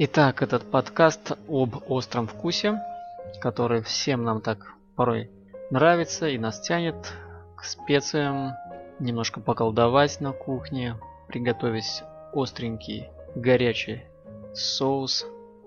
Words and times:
Итак, 0.00 0.42
этот 0.42 0.70
подкаст 0.70 1.32
об 1.48 1.90
остром 1.90 2.28
вкусе, 2.28 2.80
который 3.40 3.82
всем 3.82 4.22
нам 4.22 4.40
так 4.40 4.74
порой 4.94 5.28
нравится 5.72 6.28
и 6.28 6.38
нас 6.38 6.60
тянет 6.60 7.14
к 7.56 7.64
специям, 7.64 8.52
немножко 9.00 9.40
поколдовать 9.40 10.20
на 10.20 10.30
кухне, 10.30 10.94
приготовить 11.26 12.04
остренький, 12.32 13.08
горячий 13.34 14.04
соус. 14.54 15.26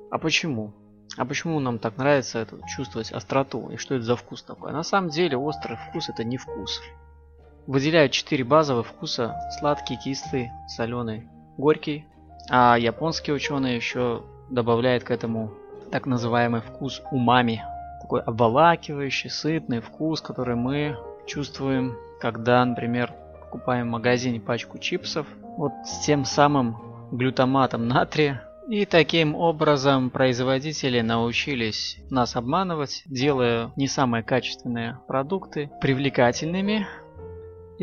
А 0.09 0.17
почему? 0.17 0.71
А 1.17 1.25
почему 1.25 1.59
нам 1.59 1.77
так 1.77 1.97
нравится 1.97 2.39
это, 2.39 2.57
чувствовать 2.73 3.11
остроту? 3.11 3.69
И 3.69 3.75
что 3.75 3.95
это 3.95 4.05
за 4.05 4.15
вкус 4.15 4.43
такой? 4.43 4.71
На 4.71 4.83
самом 4.83 5.09
деле 5.09 5.35
острый 5.35 5.75
вкус 5.75 6.07
это 6.07 6.23
не 6.23 6.37
вкус. 6.37 6.79
Выделяют 7.67 8.13
четыре 8.13 8.45
базовых 8.45 8.87
вкуса. 8.87 9.35
Сладкий, 9.59 9.97
кислый, 9.97 10.51
соленый, 10.69 11.27
горький. 11.57 12.05
А 12.49 12.77
японские 12.77 13.35
ученые 13.35 13.75
еще 13.75 14.23
добавляют 14.49 15.03
к 15.03 15.11
этому 15.11 15.51
так 15.91 16.05
называемый 16.05 16.61
вкус 16.61 17.01
умами. 17.11 17.63
Такой 18.01 18.21
обволакивающий, 18.21 19.29
сытный 19.29 19.79
вкус, 19.79 20.21
который 20.21 20.55
мы 20.55 20.97
чувствуем, 21.27 21.97
когда, 22.19 22.65
например, 22.65 23.13
покупаем 23.39 23.87
в 23.87 23.91
магазине 23.91 24.39
пачку 24.39 24.77
чипсов. 24.77 25.27
Вот 25.57 25.71
с 25.85 26.05
тем 26.05 26.25
самым 26.25 26.77
глютаматом 27.11 27.87
натрия. 27.87 28.43
И 28.69 28.85
таким 28.85 29.35
образом 29.35 30.09
производители 30.09 31.01
научились 31.01 31.97
нас 32.09 32.35
обманывать, 32.35 33.03
делая 33.05 33.71
не 33.75 33.87
самые 33.87 34.23
качественные 34.23 34.99
продукты 35.07 35.69
привлекательными, 35.81 36.87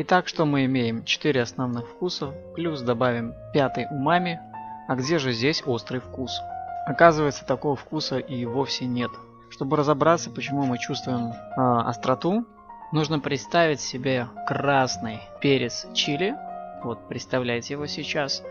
Итак, 0.01 0.29
что 0.29 0.45
мы 0.45 0.63
имеем? 0.63 1.03
4 1.03 1.41
основных 1.41 1.85
вкуса, 1.89 2.33
плюс 2.55 2.81
добавим 2.81 3.33
пятый 3.53 3.85
умами. 3.91 4.39
А 4.89 4.95
где 4.95 5.19
же 5.19 5.33
здесь 5.33 5.61
острый 5.67 5.99
вкус? 5.99 6.41
Оказывается, 6.87 7.45
такого 7.45 7.75
вкуса 7.75 8.17
и 8.17 8.43
вовсе 8.45 8.85
нет. 8.85 9.11
Чтобы 9.51 9.77
разобраться, 9.77 10.31
почему 10.31 10.65
мы 10.65 10.79
чувствуем 10.79 11.27
э, 11.31 11.33
остроту, 11.55 12.47
нужно 12.91 13.19
представить 13.19 13.81
себе 13.81 14.29
красный 14.47 15.19
перец 15.41 15.85
чили. 15.93 16.33
Вот, 16.83 17.07
представляете 17.07 17.75
его 17.75 17.85
сейчас. 17.85 18.41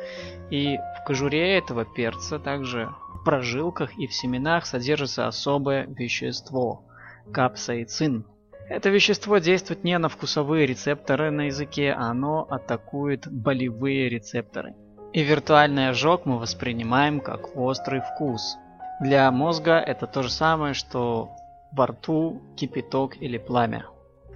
И 0.49 0.77
в 0.77 1.05
кожуре 1.05 1.59
этого 1.59 1.85
перца, 1.85 2.39
также 2.39 2.89
в 3.15 3.25
прожилках 3.25 3.99
и 3.99 4.07
в 4.07 4.15
семенах 4.15 4.65
содержится 4.65 5.27
особое 5.27 5.87
вещество– 5.89 6.85
капсаицин. 7.33 8.25
Это 8.69 8.91
вещество 8.91 9.39
действует 9.39 9.83
не 9.83 9.99
на 9.99 10.09
вкусовые 10.09 10.67
рецепторы 10.67 11.33
на 11.33 11.47
языке, 11.47 11.91
оно 11.91 12.47
атакует 12.49 13.27
болевые 13.27 14.09
рецепторы. 14.09 14.77
И 15.13 15.23
виртуальный 15.23 15.89
ожог 15.89 16.27
мы 16.27 16.39
воспринимаем 16.39 17.21
как 17.21 17.57
острый 17.57 18.01
вкус. 18.01 18.57
Для 19.01 19.31
мозга 19.31 19.79
это 19.79 20.07
то 20.07 20.23
же 20.23 20.31
самое, 20.31 20.75
что 20.75 21.31
во 21.73 21.87
рту 21.87 22.43
кипяток 22.57 23.21
или 23.21 23.39
пламя. 23.39 23.87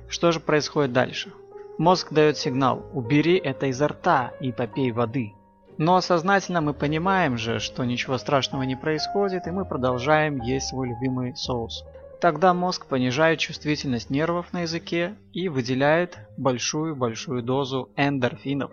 Что 0.08 0.32
же 0.32 0.40
происходит 0.40 0.92
дальше? 0.92 1.32
Мозг 1.78 2.12
дает 2.12 2.36
сигнал 2.36 2.84
«убери 2.92 3.36
это 3.36 3.66
изо 3.66 3.88
рта 3.88 4.32
и 4.40 4.52
попей 4.52 4.92
воды». 4.92 5.32
Но 5.78 6.00
сознательно 6.00 6.60
мы 6.60 6.74
понимаем 6.74 7.38
же, 7.38 7.58
что 7.58 7.84
ничего 7.84 8.18
страшного 8.18 8.62
не 8.62 8.76
происходит, 8.76 9.46
и 9.46 9.50
мы 9.50 9.64
продолжаем 9.64 10.40
есть 10.40 10.68
свой 10.68 10.88
любимый 10.88 11.34
соус. 11.34 11.84
Тогда 12.20 12.54
мозг 12.54 12.86
понижает 12.86 13.40
чувствительность 13.40 14.10
нервов 14.10 14.52
на 14.52 14.62
языке 14.62 15.16
и 15.32 15.48
выделяет 15.48 16.18
большую-большую 16.36 17.42
дозу 17.42 17.90
эндорфинов. 17.96 18.70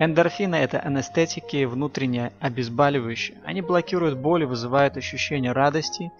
Эндорфины– 0.00 0.54
это 0.56 0.80
анестетики 0.80 1.64
внутренние 1.64 2.32
обезболивающие. 2.40 3.38
Они 3.44 3.62
блокируют 3.62 4.18
боль 4.18 4.42
и 4.42 4.46
вызывают 4.46 4.96
ощущение 4.96 5.52
радости. 5.52 6.10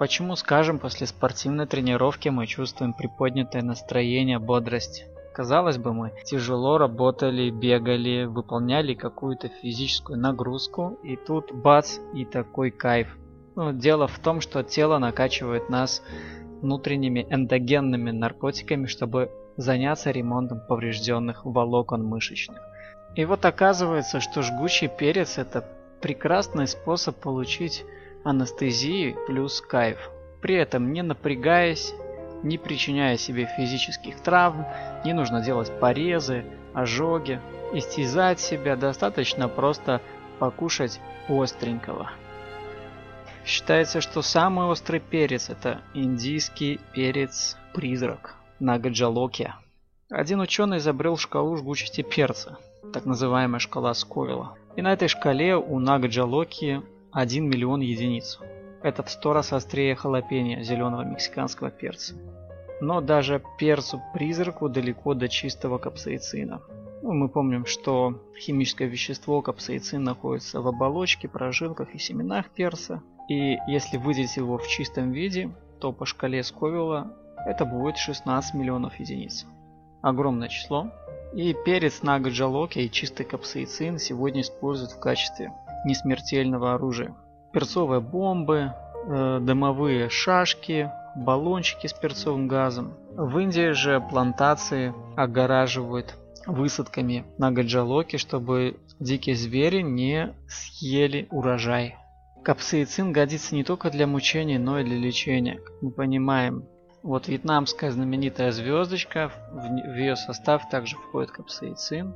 Почему, 0.00 0.34
скажем, 0.34 0.80
после 0.80 1.06
спортивной 1.06 1.66
тренировки 1.66 2.28
мы 2.30 2.46
чувствуем 2.48 2.92
приподнятое 2.92 3.62
настроение, 3.62 4.40
бодрость? 4.40 5.04
Казалось 5.32 5.78
бы, 5.78 5.92
мы 5.92 6.12
тяжело 6.24 6.78
работали, 6.78 7.50
бегали, 7.50 8.24
выполняли 8.24 8.94
какую-то 8.94 9.48
физическую 9.48 10.18
нагрузку, 10.18 10.98
и 11.04 11.14
тут 11.14 11.52
бац, 11.52 11.98
и 12.14 12.24
такой 12.24 12.72
кайф– 12.72 13.16
ну, 13.56 13.72
дело 13.72 14.06
в 14.06 14.18
том, 14.18 14.42
что 14.42 14.62
тело 14.62 14.98
накачивает 14.98 15.70
нас 15.70 16.02
внутренними 16.60 17.26
эндогенными 17.30 18.10
наркотиками, 18.10 18.84
чтобы 18.84 19.30
заняться 19.56 20.10
ремонтом 20.10 20.60
поврежденных 20.60 21.44
волокон 21.44 22.04
мышечных. 22.04 22.60
И 23.14 23.24
вот 23.24 23.44
оказывается, 23.44 24.20
что 24.20 24.42
жгучий 24.42 24.88
перец 24.88 25.38
это 25.38 25.66
прекрасный 26.00 26.66
способ 26.66 27.16
получить 27.16 27.84
анестезию 28.24 29.16
плюс 29.26 29.60
кайф. 29.60 30.10
При 30.42 30.56
этом 30.56 30.92
не 30.92 31.02
напрягаясь, 31.02 31.94
не 32.42 32.58
причиняя 32.58 33.16
себе 33.16 33.48
физических 33.56 34.20
травм, 34.20 34.66
не 35.04 35.14
нужно 35.14 35.40
делать 35.40 35.72
порезы, 35.80 36.44
ожоги. 36.74 37.40
Истязать 37.72 38.38
себя 38.38 38.76
достаточно 38.76 39.48
просто 39.48 40.00
покушать 40.38 41.00
остренького. 41.28 42.10
Считается, 43.44 44.00
что 44.00 44.22
самый 44.22 44.66
острый 44.66 45.00
перец 45.00 45.50
это 45.50 45.80
индийский 45.94 46.78
перец-призрак 46.92 48.36
Нагаджалоки. 48.58 49.52
Один 50.08 50.40
ученый 50.40 50.78
изобрел 50.78 51.18
шкалу 51.18 51.58
жгучести 51.58 52.00
перца, 52.00 52.56
так 52.90 53.04
называемая 53.04 53.58
шкала 53.58 53.92
Сковила. 53.92 54.56
И 54.76 54.82
на 54.82 54.94
этой 54.94 55.08
шкале 55.08 55.56
у 55.56 55.78
Нагаджалоки 55.78 56.80
1 57.12 57.44
миллион 57.44 57.80
единиц. 57.80 58.38
Это 58.82 59.02
в 59.02 59.10
100 59.10 59.32
раз 59.34 59.52
острее 59.52 59.94
халапеньо 59.94 60.62
зеленого 60.62 61.02
мексиканского 61.02 61.70
перца. 61.70 62.14
Но 62.80 63.02
даже 63.02 63.42
перцу-призраку 63.58 64.70
далеко 64.70 65.12
до 65.12 65.28
чистого 65.28 65.76
капсаицина. 65.76 66.62
Ну, 67.02 67.12
мы 67.12 67.28
помним, 67.28 67.66
что 67.66 68.22
химическое 68.38 68.86
вещество 68.88 69.42
капсаицин 69.42 70.02
находится 70.02 70.62
в 70.62 70.68
оболочке, 70.68 71.28
прожилках 71.28 71.94
и 71.94 71.98
семенах 71.98 72.48
перца. 72.48 73.02
И 73.28 73.58
если 73.68 73.98
выделить 73.98 74.36
его 74.38 74.56
в 74.56 74.66
чистом 74.66 75.12
виде, 75.12 75.50
то 75.78 75.92
по 75.92 76.06
шкале 76.06 76.42
Сковилла 76.42 77.14
это 77.46 77.64
будет 77.64 77.96
16 77.96 78.54
миллионов 78.54 78.98
единиц. 78.98 79.46
Огромное 80.02 80.48
число. 80.48 80.90
И 81.32 81.54
перец 81.64 82.02
нагаджалоки 82.02 82.80
и 82.80 82.90
чистый 82.90 83.24
капсаицин 83.24 83.98
сегодня 83.98 84.40
используют 84.40 84.92
в 84.92 84.98
качестве 84.98 85.52
несмертельного 85.84 86.74
оружия. 86.74 87.14
Перцовые 87.52 88.00
бомбы, 88.00 88.72
э, 89.06 89.38
дымовые 89.40 90.08
шашки, 90.08 90.90
баллончики 91.14 91.86
с 91.86 91.92
перцовым 91.92 92.48
газом. 92.48 92.94
В 93.16 93.38
Индии 93.38 93.72
же 93.72 94.00
плантации 94.00 94.92
огораживают 95.16 96.16
высадками 96.46 97.24
нагаджалоки, 97.38 98.16
чтобы 98.16 98.78
дикие 98.98 99.36
звери 99.36 99.82
не 99.82 100.34
съели 100.48 101.28
урожай. 101.30 101.96
Капсаицин 102.44 103.12
годится 103.12 103.54
не 103.54 103.64
только 103.64 103.90
для 103.90 104.06
мучений, 104.06 104.58
но 104.58 104.78
и 104.78 104.84
для 104.84 104.96
лечения. 104.96 105.56
Как 105.56 105.82
мы 105.82 105.90
понимаем, 105.90 106.64
вот 107.06 107.28
вьетнамская 107.28 107.92
знаменитая 107.92 108.50
звездочка, 108.50 109.30
в 109.52 109.94
ее 109.94 110.16
состав 110.16 110.68
также 110.68 110.96
входит 110.96 111.30
капсаицин. 111.30 112.14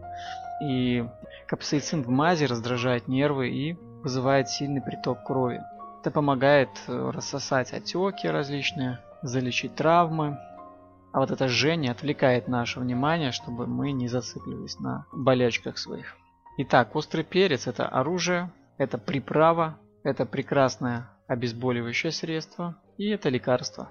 И 0.62 1.06
капсаицин 1.46 2.02
в 2.02 2.08
мазе 2.08 2.46
раздражает 2.46 3.06
нервы 3.06 3.50
и 3.50 3.74
вызывает 4.02 4.48
сильный 4.48 4.82
приток 4.82 5.24
крови. 5.24 5.62
Это 6.00 6.10
помогает 6.10 6.70
э, 6.88 7.10
рассосать 7.14 7.72
отеки 7.72 8.26
различные, 8.26 8.98
залечить 9.22 9.76
травмы. 9.76 10.38
А 11.12 11.20
вот 11.20 11.30
это 11.30 11.46
жжение 11.46 11.92
отвлекает 11.92 12.48
наше 12.48 12.80
внимание, 12.80 13.30
чтобы 13.30 13.66
мы 13.66 13.92
не 13.92 14.08
зацикливались 14.08 14.80
на 14.80 15.06
болячках 15.12 15.78
своих. 15.78 16.16
Итак, 16.58 16.96
острый 16.96 17.22
перец 17.22 17.68
это 17.68 17.86
оружие, 17.86 18.50
это 18.76 18.98
приправа, 18.98 19.78
это 20.02 20.26
прекрасное 20.26 21.10
обезболивающее 21.28 22.10
средство 22.10 22.76
и 22.98 23.08
это 23.08 23.28
лекарство. 23.28 23.88